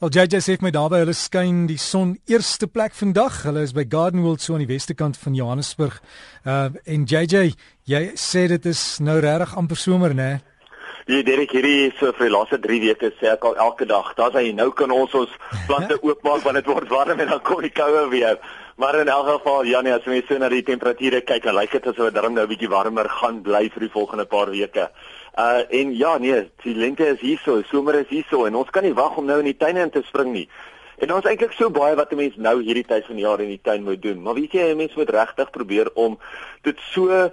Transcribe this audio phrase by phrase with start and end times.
[0.00, 3.42] Al JJ sê my daarby hulle skyn die son eerste plek vandag.
[3.44, 5.98] Hulle is by Garden World so aan die weste kant van Johannesburg.
[6.40, 7.50] Uh en JJ,
[7.84, 10.30] jy sê dit is nou regtig amper somer, né?
[11.04, 14.40] Ja, Derek, hierdie so vir die laaste 3 weke sê ek al elke dag, daar's
[14.40, 15.36] hy nou kan ons ons
[15.68, 18.40] plante oopmaak want dit word warm en dan kom die koue weer.
[18.80, 21.92] Maar in elk geval, Janie, as jy so na die temperature kyk, dan lyk dit
[21.92, 24.88] asof dit darm nou 'n bietjie warmer gaan bly vir die volgende paar weke.
[25.38, 28.94] Uh en ja nee, die lente is hierso, somer is hierso en ons kan nie
[28.94, 30.48] wag om nou in die tuine in te spring nie.
[31.00, 33.48] En ons eintlik so baie wat 'n mens nou hierdie tyd van die jaar in
[33.48, 34.22] die tuin moet doen.
[34.22, 36.18] Maar weet jy, 'n mens moet regtig probeer om
[36.62, 37.30] dit so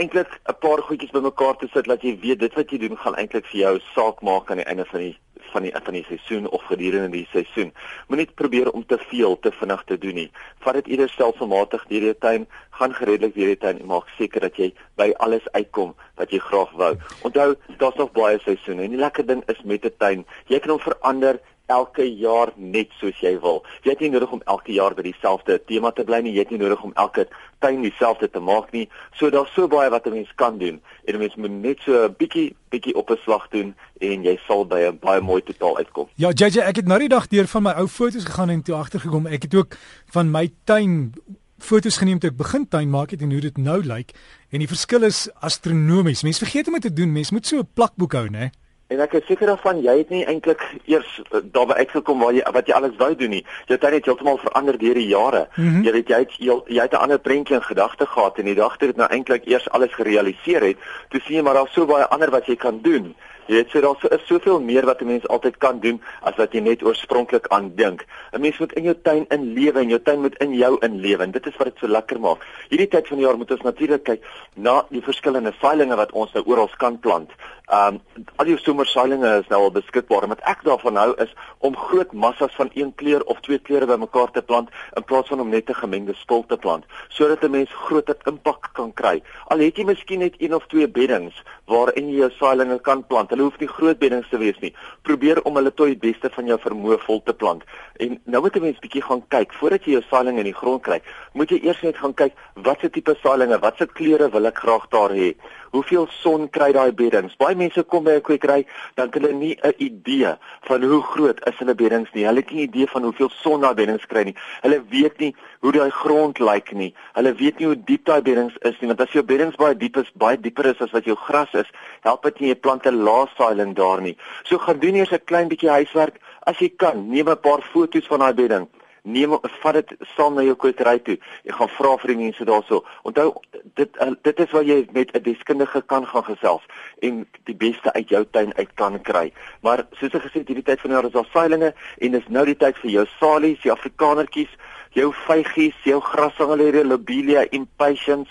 [0.00, 3.16] eintlik 'n paar goedjies bymekaar te sit dat jy weet dit wat jy doen gaan
[3.16, 5.16] eintlik vir jou saak maak aan die einde van die
[5.52, 7.72] van die van die seisoen of gedurende die seisoen.
[8.08, 10.30] Moenie probeer om te veel te vinnig te doen nie.
[10.64, 14.40] Vat dit eerder stelselmatig deur die tuin, gaan geredelik deur die tuin en maak seker
[14.40, 16.96] dat jy by alles uitkom wat jy graag wou.
[17.28, 20.70] Onthou, daar's nog baie seisoene en die lekker ding is met 'n tuin, jy kan
[20.70, 23.62] hom verander elke jaar net soos jy wil.
[23.82, 26.32] Jy het nie nodig om elke jaar by dieselfde tema te bly nie.
[26.32, 27.26] Jy het nie nodig om elke
[27.62, 28.88] tuin dieselfde te maak nie.
[29.18, 30.80] So daar's so baie wat 'n mens kan doen.
[31.04, 34.38] En 'n mens moet net so 'n bietjie bietjie op 'n slag doen en jy
[34.46, 36.08] sal by 'n baie mooi totaal uitkom.
[36.14, 38.74] Ja, JJ, ek het nou die dag deur van my ou foto's gegaan en toe
[38.74, 39.26] agtergekom.
[39.26, 39.76] Ek het ook
[40.10, 41.12] van my tuin
[41.58, 44.10] foto's geneem toe ek begin tuin maak het en hoe dit nou lyk
[44.50, 46.22] en die verskil is astronomies.
[46.22, 47.12] Mense vergeet om dit te doen.
[47.12, 48.50] Mense moet so 'n plakboek hou, né?
[48.88, 52.44] En ek is seker daarvan jy het nie eintlik eers uh, daarby uitgekom waar jy
[52.52, 53.44] wat jy alles wou doen nie.
[53.66, 55.46] Jy het net heeltemal verander deur die jare.
[55.56, 55.82] Mm -hmm.
[55.84, 58.54] Jy weet jy het jy, jy het 'n ander prentjie in gedagte gehad en die
[58.54, 61.86] dag toe dit nou eintlik eers alles gerealiseer het, toe sien jy maar daar's so
[61.86, 63.14] baie ander wat jy kan doen.
[63.46, 66.36] Jy weet so daar so, is soveel meer wat 'n mens altyd kan doen as
[66.36, 68.06] wat jy net oorspronklik aan dink.
[68.32, 71.30] 'n Mens moet in jou tuin inlewe en jou tuin moet in jou inlewe.
[71.30, 72.46] Dit is wat dit so lekker maak.
[72.68, 74.24] Hierdie tyd van die jaar moet ons natuurlik kyk
[74.54, 77.30] na die verskillende saailinge wat ons nou oral kan plant.
[77.72, 78.00] Um
[78.36, 80.26] al die somersaailinge is nou al beskikbaar.
[80.28, 81.30] Wat ek daarvan hou is
[81.64, 85.40] om groot massas van een kleur of twee kleure bymekaar te plant in plaas van
[85.40, 89.22] om net 'n gemengde spul te plant, sodat 'n mens groter impak kan kry.
[89.48, 93.30] Al het jy miskien net een of twee beddings waarin jy jou saailinge kan plant
[93.30, 94.74] Hulle hoef nie groot beddings te wees nie.
[95.02, 97.62] Probeer om hulle tot die beste van jou vermoë vol te plant.
[97.96, 100.82] En nou moet jy mens bietjie gaan kyk voordat jy jou saailinge in die grond
[100.82, 101.00] kry.
[101.32, 105.16] Moet jy eers net gaan kyk watse tipe saailinge, watse kleure wil ek graag daar
[105.16, 105.34] hê.
[105.72, 107.32] Hoeveel son kry daai beddings?
[107.40, 110.36] Baie mense kom by 'n kwekery, dan het hulle nie 'n idee
[110.68, 112.24] van hoe groot is hulle beddings nie.
[112.24, 114.34] Hulle het nie 'n idee van hoeveel son daai beddings kry nie.
[114.60, 116.94] Hulle weet nie hoe daai grond lyk nie.
[117.14, 119.96] Hulle weet nie hoe diep daai beddings is nie, want as jou beddings baie diep
[119.96, 121.70] is, baie dieper is as wat jou gras is,
[122.02, 124.16] help dit nie jy plant 'n lae saailing daar nie.
[124.42, 127.08] So gaan doen eers 'n klein bietjie huiswerk as jy kan.
[127.08, 128.68] Neem 'n paar foto's van daai bedding.
[129.02, 131.16] Neem vat dit saam na jou kwekery toe.
[131.42, 132.84] Jy gaan vra vir die mense daarso.
[133.08, 133.32] Onthou
[133.74, 136.62] dit uh, dit is waar jy met 'n deskundige kan gaan gesels
[137.02, 139.32] en die beste uit jou tuin uit kan kry.
[139.60, 142.28] Maar soos ek gesê het, hierdie tyd van die jaar is daar saailinge en dis
[142.28, 144.54] nou die tyd vir jou salies, die afrikanertjies,
[144.94, 148.30] jou vygies, jou grasangeleria, lobelia, impatiens,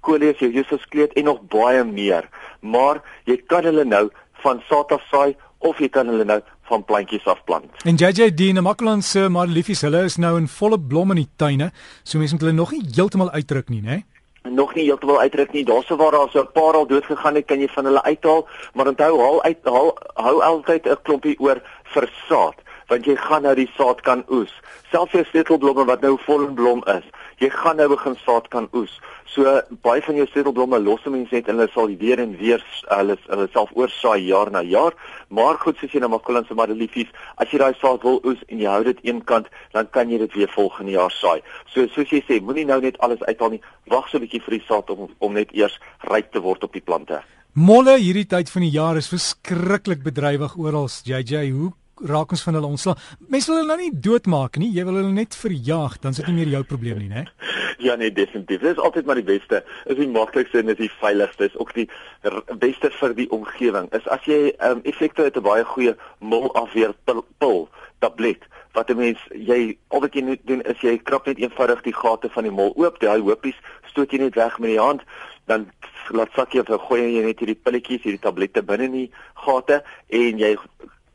[0.00, 2.28] koleus, jou jususkleed en nog baie meer.
[2.60, 4.10] Maar jy kan hulle nou
[4.44, 7.82] van saad af saai of jy kan hulle nou van plantjies af plant.
[7.84, 11.28] En JJ Dean, Maklan se maar liefies, hulle is nou in volle blom in die
[11.36, 11.70] tuine,
[12.02, 14.00] so mense moet hulle nog nie heeltemal uitdruk nie, né?
[14.48, 15.66] Nog nie heeltemal uitdruk nie.
[15.68, 18.46] Daarso waar daar so 'n paar al dood gegaan het, kan jy van hulle uithaal,
[18.74, 22.56] maar onthou, haal uit haal hou altyd 'n klompie oor vir saad
[22.90, 24.52] want jy gaan nou die saad kan oes.
[24.90, 27.06] Selfs jou sleutelblomme wat nou vol in blom is,
[27.40, 28.98] jy gaan nou begin saad kan oes.
[29.30, 29.46] So
[29.86, 33.48] baie van jou sleutelblomme los mense net en hulle sal weer en weer hulle hulle
[33.54, 34.96] self oorsaai jaar na jaar,
[35.28, 38.58] maar goed soos jy nou makulans en madeliefies, as jy daai saad wil oes en
[38.58, 41.38] jy hou dit eenkant, dan kan jy dit weer volgende jaar saai.
[41.70, 43.62] So soos jy sê, moenie nou net alles uithaal nie.
[43.86, 45.78] Wag so 'n bietjie vir die saad om om net eers
[46.10, 47.22] ryp te word op die plante.
[47.54, 50.88] Molle hierdie tyd van die jaar is verskriklik bedrywig oral.
[51.04, 51.72] JJ, hoe
[52.06, 52.96] raak ons van hulle ontsla.
[53.28, 56.28] Mense wil hulle nou nie doodmaak nie, jy wil hulle net verjaag, dan is dit
[56.28, 57.26] nie meer jou probleem nie, né?
[57.80, 58.60] Ja nee, definitief.
[58.60, 59.62] Dit is altyd maar die beste.
[59.88, 61.46] Is die maklikste en is die veiligste.
[61.48, 61.86] Is ook die
[62.60, 63.88] beste vir die omgewing.
[63.96, 67.68] Is as jy ehm um, effekte het 'n baie goeie molafweer pil, pil
[68.00, 71.82] tablet wat 'n mens jy al wat jy moet doen is jy krap net eenvoudig
[71.82, 73.58] die gate van die mol oop, daai hoopies
[73.90, 75.02] stoot jy net weg met die hand,
[75.46, 75.70] dan
[76.10, 79.82] laat sak jy of gooi jy net hierdie pilletjies, hierdie tablette binne in die gate
[80.08, 80.56] en jy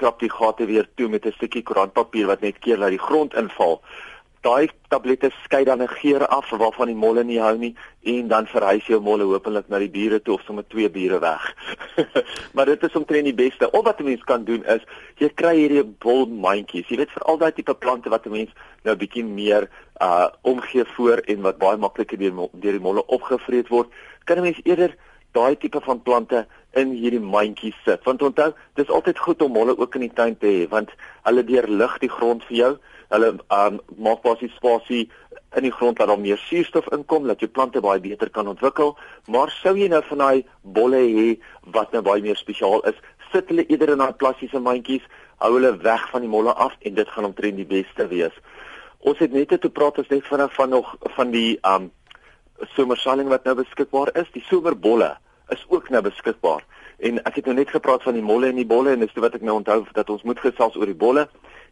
[0.00, 3.34] krap die gate weer toe met 'n stukkie koerantpapier wat net keer laat die grond
[3.34, 3.80] inval.
[4.40, 8.46] Daai tablette skei dan 'n geur af waarvan die molle nie hou nie en dan
[8.46, 11.54] verhuis jou molle hopelik na die bure toe of sommer twee bure weg.
[12.54, 13.70] maar dit is omtrent die beste.
[13.70, 14.82] Of wat 'n mens kan doen is
[15.16, 16.88] jy kry hierdie bolmandjies.
[16.88, 18.50] Jy weet vir al daai tipe plante wat 'n mens
[18.82, 19.68] nou bietjie meer
[20.00, 23.88] uh omgee voor en wat baie makliker deur deur die molle opgevreet word,
[24.24, 24.96] kan 'n mens eerder
[25.36, 26.44] daai tipe van plante
[26.78, 28.02] in hierdie mandjies sit.
[28.06, 30.92] Want onthou, dis altyd goed om molle ook in die tuin te hê want
[31.26, 32.72] hulle deurlig die grond vir jou.
[33.10, 35.08] Hulle um, maak basies spasie
[35.58, 38.94] in die grond waar daar meer suurstof inkom dat jou plante baie beter kan ontwikkel.
[39.26, 41.30] Maar sou jy nou van daai bolle hê
[41.74, 42.98] wat nou baie meer spesiaal is,
[43.32, 45.06] sit hulle eerder in daai plastiese mandjies,
[45.42, 48.34] hou hulle weg van die molle af en dit gaan omtrent die beste wees.
[49.00, 51.90] Ons het net te praat as net vinnig van nog van die um
[52.76, 54.30] somersaling wat nou beskikbaar is.
[54.32, 55.16] Die somerbolle
[55.48, 56.64] is ook nou beskikbaar.
[56.98, 59.34] En ek het nou net gepraat van die molle en die bolle en dis wat
[59.38, 61.28] ek nou onthou dat ons moet gesels oor die bolle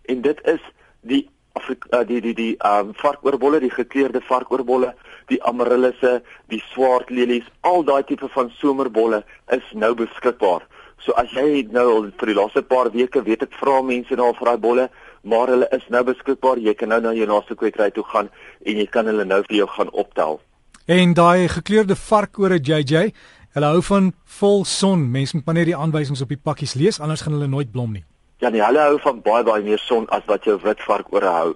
[0.09, 0.63] en dit is
[1.01, 1.27] die
[1.59, 4.93] Afrika, uh, die die die um varkoorbolle, die gekleurde varkoorbolle,
[5.33, 6.21] die amarillisse,
[6.53, 9.25] die swart lelies, al daai tipe van somerbolle
[9.57, 10.67] is nou beskikbaar.
[11.05, 14.53] So as jy nou vir die laaste paar weke weet ek vra mense nou vir
[14.53, 14.89] daai bolle,
[15.23, 16.63] maar hulle is nou beskikbaar.
[16.63, 18.31] Jy kan nou na jou naaste kwekery toe gaan
[18.65, 20.41] en jy kan hulle nou vir jou gaan optel.
[20.89, 23.11] En daai gekleurde varkore JJ,
[23.53, 24.07] hulle hou van
[24.39, 25.03] vol son.
[25.13, 27.93] Mense moet maar net die aanwysings op die pakkies lees, anders gaan hulle nooit blom
[27.93, 28.07] nie.
[28.41, 31.27] Ja, nee, hulle hou van baie baie meer son as wat jou wit vark oor
[31.29, 31.53] hou.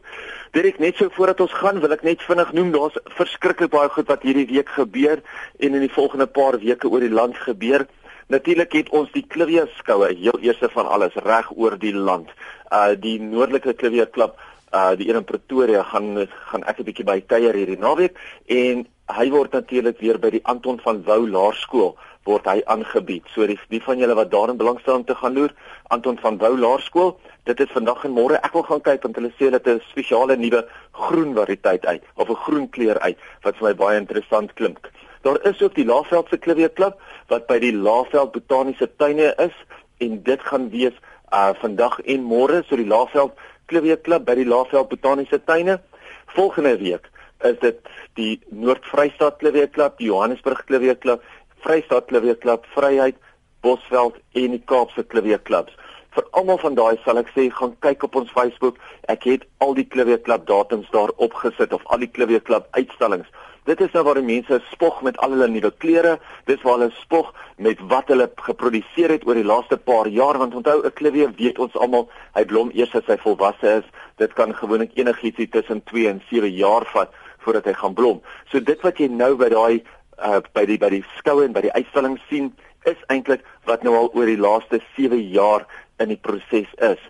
[0.52, 4.12] Direk net so voordat ons gaan, wil ek net vinnig noem, daar's verskriklik baie goed
[4.12, 5.25] wat hierdie week gebeur
[5.64, 7.88] en in die volgende paar weke oor die land gebeur.
[8.29, 12.29] Natuurlik het ons die Clivia skoue, heel eerste van alles reg oor die land.
[12.69, 14.37] Uh die noordelike Clivia klub,
[14.76, 18.84] uh die een in Pretoria gaan gaan ek 'n bietjie by kuier hierdie naweek en
[19.16, 21.94] hy word natuurlik weer by die Anton van Wouw Laerskool
[22.28, 23.26] word hy aangebied.
[23.34, 25.54] So die, die van julle wat daarin belangstel om te gaan loer,
[25.94, 27.16] Anton van Wouw Laerskool,
[27.50, 28.38] dit is vandag en môre.
[28.46, 32.28] Ek wil gaan kyk want hulle sê is 'n spesiale nuwe groen variëteit uit of
[32.30, 34.90] 'n groen kleur uit wat vir my baie interessant klink.
[35.22, 36.94] Daar is ook die Laaveld se Klivierklub
[37.28, 39.54] wat by die Laaveld Botaniese Tuine is
[39.98, 40.94] en dit gaan wees
[41.32, 43.32] uh vandag en môre so die Laaveld
[43.66, 45.80] Klivierklub by die Laaveld Botaniese Tuine.
[46.26, 47.11] Volgende week
[47.44, 47.78] is dit
[48.14, 51.22] die Noord-Vrystaat Klivierklub, die Johannesburg Klivierklub
[51.62, 53.16] Vrystaat Klivie Klub, Vryheid,
[53.62, 55.76] Bosveld en die Kaapse Klivie Klubs.
[56.12, 58.80] Vir almal van daai sal ek sê gaan kyk op ons Facebook.
[59.12, 63.30] Ek het al die Klivie Klub datums daar opgesit of al die Klivie Klub uitstallings.
[63.70, 66.16] Dit is nou waar die mense spog met al hulle nuwe klere.
[66.50, 67.30] Dis waar hulle spog
[67.62, 71.62] met wat hulle geproduseer het oor die laaste paar jaar want onthou 'n klivie weet
[71.62, 73.86] ons almal hy blom eers as hy volwasse is.
[74.18, 78.20] Dit kan gewoonlik enigiets tussen 2 en 7 jaar vat voordat hy gaan blom.
[78.50, 79.82] So dit wat jy nou by daai
[80.18, 82.52] uh, by die by die skoue en by die uitstalling sien
[82.88, 85.66] is eintlik wat nou al oor die laaste 7 jaar
[86.02, 87.02] in die proses is.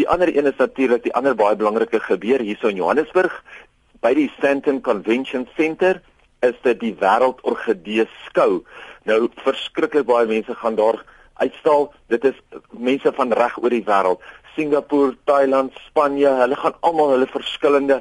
[0.00, 3.34] Die ander een is natuurlik die ander baie belangrike gebeur hierso in Johannesburg
[4.04, 6.00] by die Sandton Convention Center
[6.46, 8.62] is dit die wêreldorgidee skou.
[9.10, 11.02] Nou verskriklik baie mense gaan daar
[11.42, 11.88] uitstal.
[12.12, 12.38] Dit is
[12.70, 14.22] mense van reg oor die wêreld.
[14.54, 18.00] Singapore, Thailand, Spanje, hulle gaan almal hulle verskillende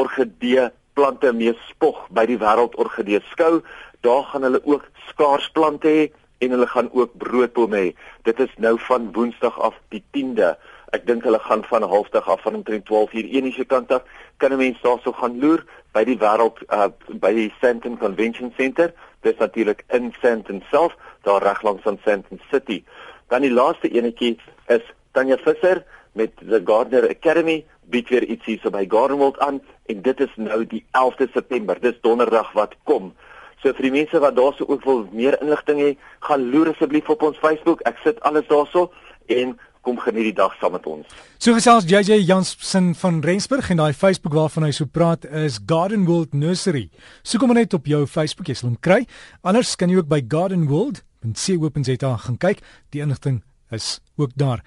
[0.00, 3.60] orgidee plante mee spog by die wêreldorgidee skou.
[4.06, 6.08] Daar gaan hulle ook skaarsplante hê
[6.40, 7.88] en hulle gaan ook broodbome hê.
[8.24, 10.54] Dit is nou van Woensdag af die 10de.
[10.96, 14.02] Ek dink hulle gaan van halfdag af van omtrent 12 uur enige kant af
[14.36, 16.88] kan 'n mens daarso gaan loer by die wêreld uh,
[17.20, 18.92] by die Sandton Convention Center.
[19.20, 22.84] Dit is natuurlik in Sandton self, daar reg langs aan Sandton City.
[23.28, 24.82] Dan die laaste enetjie is
[25.12, 29.60] Tanya Visser met the Gardner Academy bied weer iets hier so by Gardenwold aan
[29.90, 31.80] en dit is nou die 11de September.
[31.80, 33.12] Dis donderdag wat kom.
[33.60, 35.90] So vir die mense wat daarso ook wil meer inligting hê,
[36.24, 37.82] gaan loer asseblief op ons Facebook.
[37.88, 38.88] Ek sit alles daarso
[39.28, 41.08] en kom geniet die dag saam met ons.
[41.40, 46.06] So gesels JJ Jansen van Rensburg en daai Facebook waarvan hy so praat is Garden
[46.08, 46.88] World Nursery.
[47.22, 49.02] Soek hom net op jou Facebook, jy sal hom kry.
[49.40, 52.64] Anders kan jy ook by gardenworld.co.za gaan kyk.
[52.92, 53.42] Die inligting
[53.72, 54.64] is ook daar.